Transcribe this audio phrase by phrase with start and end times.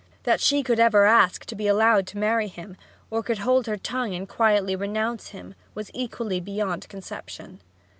[0.23, 2.75] That she could ever ask to be allowed to marry him,
[3.11, 7.59] or could hold her tongue and quietly renounce him, was equally beyond conception.